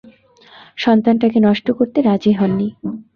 [0.77, 2.67] সন্তানটাকে নষ্ট করতে রাজি হননি।